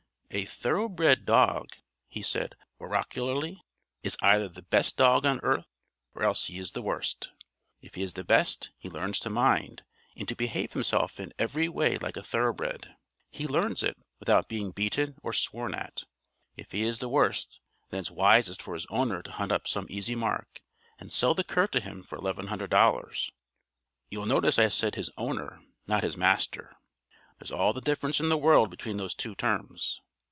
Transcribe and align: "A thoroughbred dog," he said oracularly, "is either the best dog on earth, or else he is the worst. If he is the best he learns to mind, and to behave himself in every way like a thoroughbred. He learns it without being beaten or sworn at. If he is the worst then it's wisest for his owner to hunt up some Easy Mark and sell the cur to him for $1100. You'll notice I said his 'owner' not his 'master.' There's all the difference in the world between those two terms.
"A 0.33 0.45
thoroughbred 0.45 1.25
dog," 1.25 1.71
he 2.07 2.21
said 2.21 2.55
oracularly, 2.79 3.65
"is 4.01 4.15
either 4.21 4.47
the 4.47 4.61
best 4.61 4.95
dog 4.95 5.25
on 5.25 5.41
earth, 5.43 5.67
or 6.15 6.23
else 6.23 6.45
he 6.45 6.57
is 6.57 6.71
the 6.71 6.81
worst. 6.81 7.31
If 7.81 7.95
he 7.95 8.01
is 8.03 8.13
the 8.13 8.23
best 8.23 8.71
he 8.77 8.89
learns 8.89 9.19
to 9.19 9.29
mind, 9.29 9.83
and 10.15 10.29
to 10.29 10.35
behave 10.37 10.71
himself 10.71 11.19
in 11.19 11.33
every 11.37 11.67
way 11.67 11.97
like 11.97 12.15
a 12.15 12.23
thoroughbred. 12.23 12.95
He 13.29 13.45
learns 13.45 13.83
it 13.83 13.97
without 14.19 14.47
being 14.47 14.71
beaten 14.71 15.17
or 15.21 15.33
sworn 15.33 15.73
at. 15.75 16.05
If 16.55 16.71
he 16.71 16.83
is 16.83 16.99
the 16.99 17.09
worst 17.09 17.59
then 17.89 17.99
it's 17.99 18.09
wisest 18.09 18.61
for 18.61 18.73
his 18.73 18.85
owner 18.89 19.21
to 19.23 19.31
hunt 19.33 19.51
up 19.51 19.67
some 19.67 19.85
Easy 19.89 20.15
Mark 20.15 20.61
and 20.97 21.11
sell 21.11 21.33
the 21.33 21.43
cur 21.43 21.67
to 21.67 21.81
him 21.81 22.03
for 22.03 22.17
$1100. 22.17 23.31
You'll 24.09 24.25
notice 24.25 24.57
I 24.57 24.69
said 24.69 24.95
his 24.95 25.11
'owner' 25.17 25.61
not 25.87 26.03
his 26.03 26.15
'master.' 26.15 26.77
There's 27.37 27.51
all 27.51 27.73
the 27.73 27.81
difference 27.81 28.21
in 28.21 28.29
the 28.29 28.37
world 28.37 28.69
between 28.69 28.95
those 28.95 29.13
two 29.13 29.35
terms. 29.35 29.99